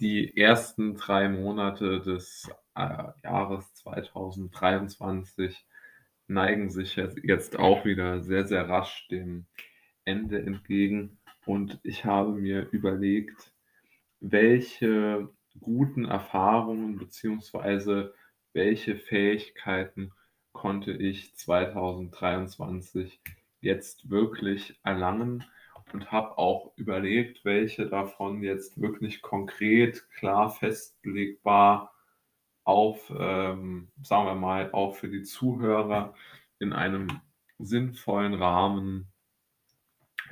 Die 0.00 0.34
ersten 0.34 0.94
3 0.94 1.28
Monate 1.28 2.00
des, 2.00 2.50
äh, 2.74 3.04
Jahres 3.22 3.74
2023 3.74 5.66
neigen 6.26 6.70
sich 6.70 6.96
jetzt 6.96 7.58
auch 7.58 7.84
wieder 7.84 8.22
sehr, 8.22 8.46
sehr 8.46 8.66
rasch 8.66 9.08
dem 9.08 9.44
Ende 10.06 10.40
entgegen. 10.40 11.18
Und 11.44 11.80
ich 11.82 12.06
habe 12.06 12.32
mir 12.32 12.66
überlegt, 12.70 13.52
welche 14.20 15.28
guten 15.60 16.06
Erfahrungen 16.06 16.96
beziehungsweise 16.96 18.14
welche 18.54 18.96
Fähigkeiten 18.96 20.12
konnte 20.52 20.92
ich 20.92 21.34
2023 21.36 23.20
jetzt 23.60 24.08
wirklich 24.08 24.80
erlangen 24.82 25.44
und 25.92 26.12
habe 26.12 26.38
auch 26.38 26.72
überlegt, 26.76 27.44
welche 27.44 27.88
davon 27.88 28.42
jetzt 28.42 28.80
wirklich 28.80 29.22
konkret, 29.22 30.08
klar 30.10 30.50
festlegbar 30.50 31.94
auf, 32.64 33.12
ähm, 33.18 33.90
sagen 34.02 34.26
wir 34.26 34.34
mal, 34.34 34.72
auch 34.72 34.94
für 34.96 35.08
die 35.08 35.22
Zuhörer 35.22 36.14
in 36.58 36.72
einem 36.72 37.08
sinnvollen 37.58 38.34
Rahmen 38.34 39.10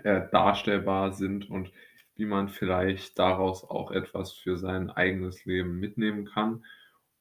äh, 0.04 0.28
darstellbar 0.30 1.12
sind 1.12 1.50
und 1.50 1.72
wie 2.14 2.26
man 2.26 2.48
vielleicht 2.48 3.18
daraus 3.18 3.64
auch 3.64 3.90
etwas 3.90 4.32
für 4.32 4.56
sein 4.56 4.90
eigenes 4.90 5.44
Leben 5.44 5.78
mitnehmen 5.78 6.26
kann. 6.26 6.64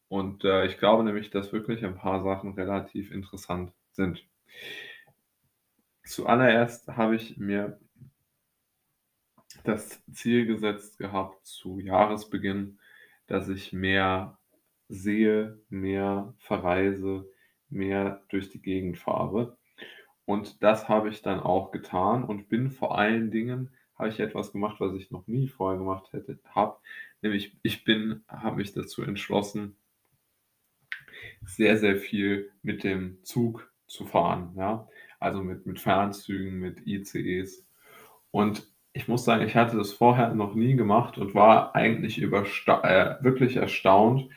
Und 0.08 0.44
äh, 0.44 0.66
ich 0.66 0.78
glaube 0.78 1.04
nämlich, 1.04 1.30
dass 1.30 1.54
wirklich 1.54 1.86
ein 1.86 1.96
paar 1.96 2.24
Sachen 2.24 2.54
relativ 2.54 3.12
interessant 3.12 3.74
sind. 3.92 4.26
Zuallererst 6.04 6.88
habe 6.88 7.16
ich 7.16 7.38
mir 7.38 7.80
das 9.68 10.02
Ziel 10.12 10.46
gesetzt 10.46 10.98
gehabt 10.98 11.46
zu 11.46 11.80
Jahresbeginn, 11.80 12.80
dass 13.28 13.50
ich 13.50 13.74
mehr 13.74 14.38
sehe, 14.90 15.60
mehr 15.70 16.34
verreise, 16.40 17.30
mehr 17.70 18.24
durch 18.30 18.50
die 18.50 18.62
Gegend 18.62 18.98
fahre. 18.98 19.58
Und 20.26 20.64
das 20.64 20.90
habe 20.90 21.10
ich 21.10 21.22
dann 21.22 21.40
auch 21.40 21.72
getan 21.72 22.24
und 22.24 22.50
bin 22.50 22.72
vor 22.72 22.98
allen 22.98 23.32
Dingen 23.32 23.72
habe 23.98 24.10
ich 24.10 24.20
etwas 24.20 24.52
gemacht, 24.52 24.80
was 24.80 24.94
ich 24.94 25.12
noch 25.12 25.26
nie 25.28 25.48
vorher 25.48 25.80
gemacht 25.80 26.14
hätte 26.14 26.40
habe, 26.54 26.78
nämlich 27.22 27.58
ich 27.64 27.84
bin 27.84 28.24
habe 28.28 28.58
mich 28.58 28.74
dazu 28.74 29.02
entschlossen 29.02 29.76
sehr, 31.44 31.78
sehr 31.78 31.98
viel 31.98 32.52
mit 32.62 32.84
dem 32.84 33.24
Zug 33.24 33.72
zu 33.88 34.06
fahren, 34.06 34.54
ja, 34.56 34.88
also 35.20 35.42
mit 35.42 35.66
mit 35.66 35.80
Fernzügen, 35.80 36.60
mit 36.60 36.86
ICEs. 36.86 37.66
Und 38.32 38.68
ich 38.98 39.08
muss 39.08 39.26
sagen, 39.26 39.46
ich 39.46 39.56
hatte 39.56 39.78
das 39.78 39.94
vorher 39.94 40.34
noch 40.34 40.56
nie 40.56 40.76
gemacht 40.76 41.20
und 41.20 41.36
war 41.36 41.76
eigentlich 41.76 42.20
äh, 42.20 42.32
wirklich 42.32 43.58
erstaunt, 43.58 44.28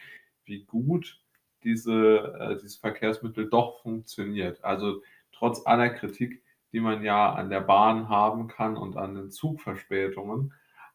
wie 0.44 0.64
gut 0.64 1.18
diese 1.64 2.36
äh, 2.38 2.56
dieses 2.56 2.76
Verkehrsmittel 2.76 3.48
doch 3.48 3.80
funktioniert. 3.80 4.62
Also, 4.62 5.02
trotz 5.32 5.66
aller 5.66 5.88
Kritik, 5.88 6.42
die 6.72 6.80
man 6.80 7.02
ja 7.02 7.32
an 7.32 7.48
der 7.48 7.62
Bahn 7.62 8.10
haben 8.10 8.48
kann 8.48 8.76
und 8.76 8.98
an 8.98 9.14
den 9.14 9.30
Zugverspätungen. 9.30 10.52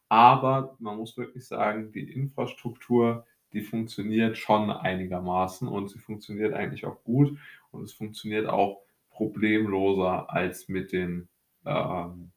Aber 0.09 0.75
man 0.79 0.97
muss 0.97 1.17
wirklich 1.17 1.47
sagen, 1.47 1.91
die 1.91 2.11
Infrastruktur, 2.13 3.25
die 3.51 3.61
funktioniert 3.61 4.37
schon 4.37 4.69
einigermaßen 4.69 5.67
und 5.67 5.89
sie 5.89 5.99
funktioniert 5.99 6.53
eigentlich 6.53 6.85
auch 6.85 7.03
gut 7.03 7.35
und 7.71 7.83
es 7.83 7.93
funktioniert 7.93 8.47
auch 8.47 8.83
problemloser 9.09 10.29
als 10.31 10.69
mit 10.69 10.91
den 10.91 11.29
ähm, 11.65 12.31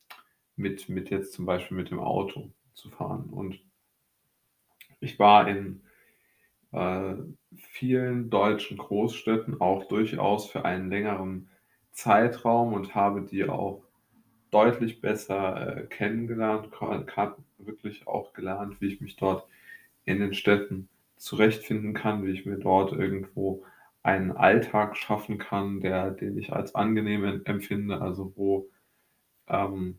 mit 0.59 0.89
mit 0.89 1.11
jetzt 1.11 1.33
zum 1.33 1.47
Beispiel 1.47 1.77
mit 1.77 1.91
dem 1.91 2.01
Auto 2.01 2.51
zu 2.75 2.91
fahren. 2.91 3.31
Und 3.31 3.61
ich 5.01 5.19
war 5.19 5.49
in, 5.49 5.83
äh, 6.73 7.15
vielen 7.57 8.31
deutschen 8.31 8.77
Großstädten 8.79 9.61
auch 9.61 9.87
durchaus 9.89 10.51
für 10.51 10.65
einen 10.65 10.91
längeren 10.91 11.49
Zeitraum 11.93 12.73
und 12.75 12.95
habe 12.95 13.23
die 13.23 13.45
auch 13.49 13.83
deutlich 14.51 15.01
besser, 15.01 15.79
äh, 15.79 15.87
kennengelernt, 15.87 16.71
habe 16.81 17.37
wirklich 17.59 18.07
auch 18.07 18.33
gelernt, 18.33 18.81
wie 18.81 18.87
ich 18.89 19.01
mich 19.01 19.17
dort 19.17 19.47
in 20.05 20.21
den 20.21 20.35
Städten 20.35 20.89
zurechtfinden 21.17 21.95
kann, 21.95 22.25
wie 22.25 22.31
ich 22.31 22.47
mir 22.47 22.59
dort 22.59 22.93
irgendwo 22.93 23.65
einen 24.03 24.33
Alltag 24.33 24.97
schaffen 24.97 25.39
kann, 25.39 25.81
der 25.81 26.11
den 26.11 26.39
ich 26.39 26.53
als 26.53 26.75
angenehm 26.75 27.25
em 27.25 27.43
empfinde, 27.45 28.01
also 28.01 28.33
wo 28.37 28.69
ähm, 29.49 29.99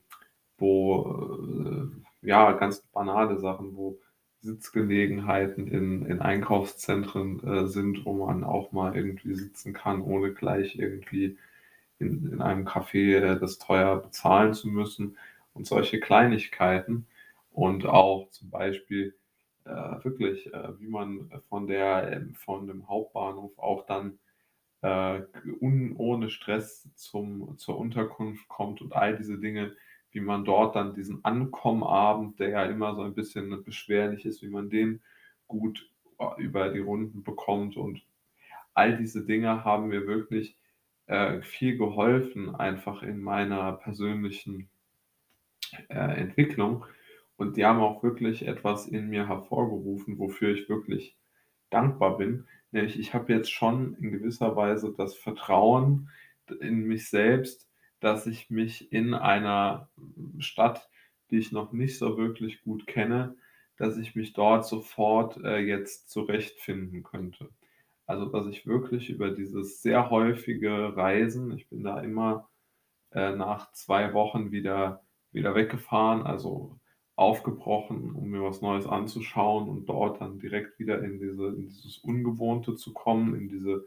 wo, 0.60 1.90
äh, 2.24 2.28
ja, 2.28 2.52
ganz 2.54 2.82
banale 2.94 3.40
Sachen, 3.40 3.76
wo 3.76 4.00
Sitzgelegenheiten 4.42 5.68
in 5.68 6.06
in 6.06 6.22
Einkaufszentren, 6.22 7.44
äh, 7.46 7.68
sind, 7.68 8.06
wo 8.06 8.14
man 8.26 8.44
auch 8.44 8.72
mal 8.72 8.96
irgendwie 8.96 9.36
sitzen 9.36 9.74
kann, 9.74 10.02
ohne 10.02 10.34
gleich 10.34 10.78
irgendwie 10.78 11.38
in 12.00 12.32
in 12.32 12.42
einem 12.42 12.66
Café, 12.68 13.18
äh, 13.20 13.40
das 13.40 13.58
teuer 13.60 13.98
bezahlen 14.02 14.54
zu 14.54 14.68
müssen 14.70 15.18
und 15.54 15.68
solche 15.68 16.00
Kleinigkeiten. 16.00 17.08
Und 17.52 17.86
auch 17.86 18.30
zum 18.30 18.50
Beispiel, 18.52 19.16
äh, 19.66 19.72
wirklich, 20.04 20.54
äh, 20.54 20.80
wie 20.80 20.88
man 20.88 21.30
von 21.50 21.68
der 21.68 22.12
ähm, 22.14 22.34
von 22.36 22.68
dem 22.68 22.88
Hauptbahnhof 22.88 23.58
auch 23.60 23.86
dann, 23.86 24.20
äh, 24.82 25.22
un 25.62 25.96
ohne 25.98 26.30
Stress 26.30 26.90
zum 26.96 27.58
zur 27.58 27.78
Unterkunft 27.80 28.48
kommt 28.50 28.82
und 28.82 28.94
all 28.96 29.18
diese 29.18 29.38
Dinge, 29.40 29.76
wie 30.12 30.22
man 30.22 30.46
dort 30.46 30.76
dann 30.76 30.94
diesen 30.94 31.24
Ankommenabend, 31.24 32.40
der 32.40 32.50
ja 32.50 32.64
immer 32.66 32.96
so 32.96 33.02
ein 33.02 33.14
bisschen 33.14 33.64
beschwerlich 33.64 34.26
ist, 34.26 34.42
wie 34.42 34.50
man 34.50 34.70
den 34.70 35.02
gut 35.48 35.90
äh, 36.20 36.42
über 36.42 36.70
die 36.70 36.80
Runden 36.80 37.24
bekommt. 37.24 37.78
Und 37.78 38.02
all 38.74 38.98
diese 38.98 39.26
Dinge 39.26 39.64
haben 39.64 39.88
mir 39.88 40.08
wirklich, 40.08 40.58
äh, 41.08 41.42
viel 41.42 41.78
geholfen, 41.78 42.56
einfach 42.56 43.04
in 43.04 43.22
meiner 43.22 43.74
persönlichen, 43.74 44.70
äh, 45.90 46.20
Entwicklung. 46.20 46.86
Und 47.38 47.58
die 47.58 47.66
haben 47.66 47.80
auch 47.80 48.04
wirklich 48.04 48.48
etwas 48.48 48.88
in 48.88 49.10
mir 49.10 49.28
hervorgerufen, 49.28 50.20
wofür 50.20 50.54
ich 50.54 50.70
wirklich 50.70 51.16
dankbar 51.70 52.18
bin. 52.18 52.48
Nämlich, 52.72 53.00
ich 53.00 53.14
habe 53.14 53.34
jetzt 53.34 53.52
schon 53.52 53.96
in 53.96 54.12
gewisser 54.12 54.56
Weise 54.56 54.94
das 54.96 55.16
Vertrauen 55.16 56.10
in 56.60 56.86
mich 56.86 57.10
selbst, 57.10 57.69
dass 58.00 58.28
ich 58.28 58.50
mich 58.50 58.92
in 58.92 59.14
einer 59.14 59.90
Stadt, 60.40 60.90
die 61.32 61.38
ich 61.40 61.52
noch 61.52 61.72
nicht 61.74 61.98
so 61.98 62.18
wirklich 62.18 62.62
gut 62.64 62.88
kenne 62.88 63.36
dass 63.78 63.98
ich 63.98 64.14
mich 64.14 64.34
dort 64.34 64.66
sofort, 64.66 65.38
äh, 65.42 65.60
jetzt 65.60 66.10
zurechtfinden 66.10 67.02
könnte. 67.04 67.50
Also, 68.08 68.26
dass 68.26 68.48
ich 68.48 68.68
wirklich 68.68 69.10
über 69.10 69.32
dieses 69.32 69.82
sehr 69.82 70.10
häufige 70.10 70.98
Reisen 70.98 71.52
ich 71.52 71.70
bin 71.70 71.84
da 71.84 72.02
immer, 72.02 72.50
äh, 73.12 73.36
nach 73.36 73.72
2 73.74 74.14
Wochen 74.14 74.52
wieder 74.52 75.04
wieder 75.32 75.56
weggefahren, 75.56 76.24
also 76.26 76.80
aufgebrochen, 77.16 78.16
um 78.16 78.30
mir 78.30 78.44
was 78.44 78.62
Neues 78.62 78.88
anzuschauen 78.88 79.70
und 79.70 79.88
dort 79.88 80.22
dann 80.22 80.40
direkt 80.40 80.80
wieder 80.80 81.04
in 81.04 81.20
diese 81.20 81.48
in 81.50 81.68
dieses 81.68 81.98
Ungewohnte 82.00 82.76
zu 82.76 82.94
kommen, 82.94 83.36
in 83.36 83.50
diese 83.50 83.86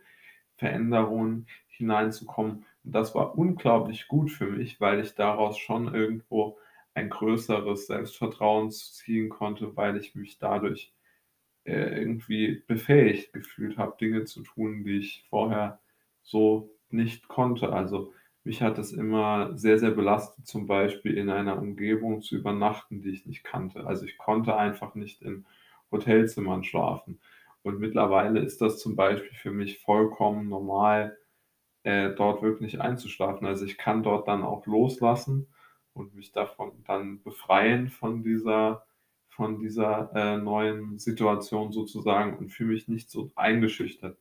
Veränderungen 0.57 1.47
hineinzukommen. 1.69 2.65
Und 2.85 2.93
das 2.95 3.15
war 3.15 3.39
unglaublich 3.39 4.09
gut 4.09 4.31
für 4.31 4.47
mich, 4.47 4.81
weil 4.81 5.01
ich 5.01 5.15
daraus 5.15 5.59
schon 5.59 5.95
irgendwo 5.95 6.59
ein 6.95 7.09
größeres 7.11 7.87
Selbstvertrauen 7.87 8.71
ziehen 8.71 9.29
konnte, 9.31 9.77
weil 9.77 9.97
ich 9.97 10.15
mich 10.15 10.39
dadurch, 10.39 10.93
äh, 11.65 11.99
irgendwie 12.01 12.63
befähigt 12.67 13.33
gefühlt 13.33 13.79
habe, 13.79 13.97
Dinge 14.01 14.25
zu 14.25 14.43
tun, 14.43 14.85
die 14.85 14.99
ich 14.99 15.25
vorher 15.31 15.81
so 16.23 16.71
nicht 16.91 17.29
konnte. 17.29 17.73
Also, 17.73 18.13
mich 18.45 18.63
hat 18.63 18.79
es 18.79 18.93
immer 18.93 19.57
sehr, 19.57 19.79
sehr 19.79 19.93
belastet, 19.93 20.47
zum 20.47 20.67
Beispiel 20.67 21.17
in 21.17 21.31
einer 21.31 21.59
Umgebung 21.59 22.23
zu 22.23 22.37
übernachten, 22.37 23.03
die 23.03 23.11
ich 23.11 23.27
nicht 23.27 23.45
kannte. 23.45 23.87
Also, 23.87 24.05
ich 24.07 24.19
konnte 24.19 24.57
einfach 24.57 24.95
nicht 24.95 25.23
in 25.23 25.47
Hotelzimmern 25.93 26.65
schlafen. 26.65 27.21
Und 27.63 27.79
mittlerweile 27.79 28.41
ist 28.41 28.61
das 28.61 28.79
zum 28.81 28.97
Beispiel 28.97 29.35
für 29.35 29.53
mich 29.53 29.79
vollkommen 29.79 30.49
normal, 30.49 31.17
äh, 31.85 32.11
dort 32.15 32.43
wirklich 32.43 32.81
einzuschlafen. 32.81 33.47
Also, 33.47 33.65
ich 33.65 33.79
kann 33.79 34.03
dort 34.03 34.29
dann 34.29 34.43
auch 34.43 34.67
loslassen 34.67 35.49
und 35.95 36.15
mich 36.15 36.33
davon 36.33 36.73
dann 36.87 37.23
befreien 37.23 37.89
von 37.91 38.23
dieser 38.23 38.85
von 39.29 39.59
dieser, 39.61 40.11
äh, 40.15 40.37
neuen 40.37 40.99
Situation 40.99 41.73
sozusagen 41.73 42.37
und 42.37 42.51
fühle 42.51 42.75
mich 42.75 42.87
nicht 42.89 43.11
so 43.11 43.33
eingeschüchtert. 43.35 44.19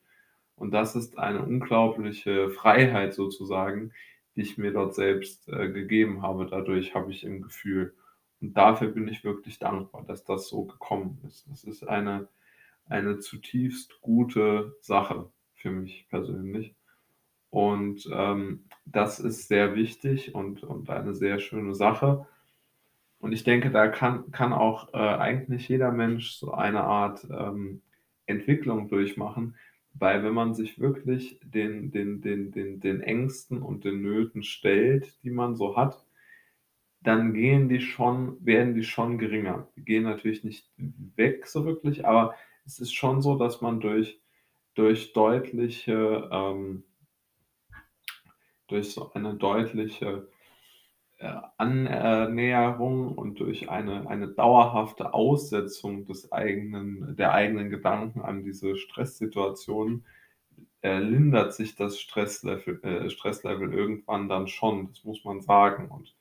Und 0.55 0.71
das 0.71 0.95
ist 0.95 1.17
eine 1.19 1.43
unglaubliche 1.43 2.49
Freiheit 2.51 3.13
sozusagen, 3.13 3.91
die 4.35 4.41
ich 4.41 4.57
mir 4.57 4.71
dort 4.71 4.95
selbst, 4.95 5.49
äh, 5.49 5.69
gegeben 5.69 6.21
habe. 6.21 6.45
Dadurch 6.47 6.95
habe 6.95 7.11
ich 7.11 7.23
im 7.25 7.41
Gefühl. 7.41 7.93
Und 8.41 8.55
dafür 8.57 8.87
bin 8.89 9.07
ich 9.09 9.23
wirklich 9.25 9.59
dankbar, 9.59 10.03
dass 10.07 10.23
das 10.23 10.47
so 10.49 10.63
gekommen 10.65 11.19
ist. 11.27 11.47
Das 11.49 11.63
ist 11.65 11.83
eine 11.83 12.29
eine 12.87 13.19
zutiefst 13.19 14.01
gute 14.01 14.75
Sache 14.81 15.31
für 15.55 15.71
mich 15.71 16.07
persönlich. 16.09 16.75
Und, 17.51 18.09
ähm, 18.13 18.65
das 18.85 19.19
ist 19.21 19.47
sehr 19.49 19.75
wichtig 19.75 20.35
und 20.35 20.63
und 20.63 20.89
eine 20.89 21.13
sehr 21.15 21.39
schöne 21.39 21.75
Sache. 21.75 22.27
Und 23.19 23.33
ich 23.33 23.43
denke, 23.43 23.71
da 23.71 23.87
kann 23.89 24.31
kann 24.31 24.53
auch, 24.53 24.93
äh, 24.93 24.97
eigentlich 24.97 25.69
jeder 25.69 25.91
Mensch 25.91 26.31
so 26.33 26.51
eine 26.53 26.83
Art, 26.83 27.25
ähm, 27.31 27.81
Entwicklung 28.27 28.87
durchmachen, 28.89 29.55
weil 29.93 30.23
wenn 30.23 30.33
man 30.33 30.53
sich 30.55 30.79
wirklich 30.79 31.39
den 31.43 31.91
den 31.91 32.21
den 32.21 32.51
den 32.51 32.79
den 32.79 33.01
Ängsten 33.01 33.61
und 33.61 33.83
den 33.85 34.01
Nöten 34.01 34.43
stellt, 34.43 35.21
die 35.23 35.31
man 35.31 35.55
so 35.55 35.75
hat, 35.77 36.05
dann 37.01 37.33
gehen 37.33 37.69
die 37.69 37.81
schon 37.81 38.43
werden 38.45 38.75
die 38.75 38.83
schon 38.83 39.17
geringer. 39.17 39.67
Die 39.75 39.83
gehen 39.85 40.03
natürlich 40.03 40.43
nicht 40.43 40.69
weg 41.15 41.47
so 41.47 41.65
wirklich, 41.65 42.05
aber 42.05 42.35
es 42.65 42.79
ist 42.79 42.93
schon 42.95 43.21
so, 43.21 43.37
dass 43.37 43.61
man 43.61 43.79
durch 43.79 44.21
durch 44.75 45.13
deutliche, 45.13 46.29
ähm 46.31 46.83
durch 48.71 48.93
so 48.93 49.11
eine 49.13 49.35
deutliche, 49.35 50.27
äh, 51.19 51.33
Annäherung 51.57 53.13
und 53.17 53.39
durch 53.39 53.69
eine 53.69 54.09
eine 54.09 54.27
dauerhafte 54.29 55.13
Aussetzung 55.13 56.05
des 56.05 56.31
eigenen 56.31 57.15
der 57.15 57.33
eigenen 57.33 57.69
Gedanken 57.69 58.21
an 58.21 58.43
diese 58.43 58.75
Stresssituation, 58.77 60.05
äh, 60.81 60.99
lindert 60.99 61.53
sich 61.53 61.75
das 61.75 61.99
Stresslevel 61.99 62.83
äh, 62.83 63.09
Stresslevel 63.09 63.73
irgendwann 63.73 64.29
dann 64.29 64.47
schon, 64.47 64.87
das 64.89 65.03
muss 65.03 65.23
man 65.25 65.41
sagen. 65.41 65.89
Und 65.89 66.15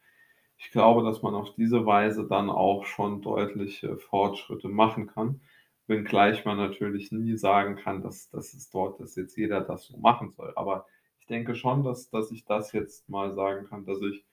ich 0.59 0.71
glaube, 0.71 1.03
dass 1.05 1.23
man 1.23 1.35
auf 1.35 1.55
diese 1.55 1.87
Weise 1.87 2.27
dann 2.29 2.51
auch 2.51 2.85
schon 2.87 3.23
deutliche 3.23 3.97
Fortschritte 3.99 4.69
machen 4.69 5.07
kann, 5.09 5.41
wenngleich 5.87 6.45
man 6.45 6.59
natürlich 6.59 7.13
nie 7.13 7.37
sagen 7.37 7.77
kann, 7.77 8.03
dass 8.03 8.31
dass 8.31 8.55
es 8.55 8.71
dort 8.71 9.01
dass 9.01 9.17
jetzt 9.17 9.37
jeder 9.37 9.63
das 9.63 9.87
so 9.87 9.97
machen 9.99 10.31
soll. 10.33 10.53
Aber 10.57 10.87
ich 11.21 11.27
denke 11.27 11.55
schon, 11.55 11.85
dass 11.85 12.11
dass 12.11 12.31
ich 12.33 12.45
das 12.45 12.73
jetzt 12.73 13.09
mal 13.09 13.33
sagen 13.33 13.67
kann, 13.67 13.85
dass 13.87 14.01
ich 14.03 14.25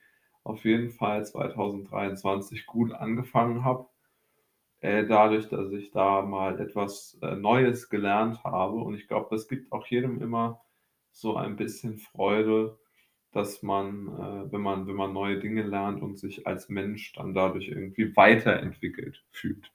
auf 0.44 0.64
jeden 0.66 0.92
Fall 0.92 1.26
2023 1.26 2.66
gut 2.66 2.94
angefangen 2.94 3.64
habe, 3.66 3.88
äh, 4.82 5.06
dadurch, 5.06 5.50
dass 5.50 5.72
ich 5.72 5.92
da 5.92 6.22
mal 6.22 6.60
etwas, 6.60 7.18
äh, 7.22 7.36
Neues 7.36 7.90
gelernt 7.90 8.44
habe. 8.44 8.78
Und 8.78 8.96
ich 8.96 9.08
glaube, 9.08 9.28
das 9.32 9.48
gibt 9.48 9.72
auch 9.72 9.86
jedem 9.88 10.22
immer 10.22 10.62
so 11.12 11.36
ein 11.36 11.56
bisschen 11.58 11.98
Freude, 11.98 12.80
dass 13.32 13.64
man, 13.64 14.08
äh, 14.10 14.52
wenn 14.52 14.62
man 14.62 14.88
wenn 14.88 14.96
man 14.96 15.14
neue 15.14 15.40
Dinge 15.40 15.64
lernt 15.64 16.02
und 16.02 16.18
sich 16.20 16.48
als 16.48 16.70
Mensch 16.70 17.14
dann 17.14 17.34
dadurch 17.34 17.68
irgendwie 17.70 18.16
weiterentwickelt 18.16 19.26
fühlt. 19.32 19.72